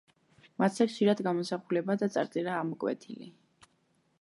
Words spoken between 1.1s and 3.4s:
გამოსახულება და წარწერაა ამოკვეთილი.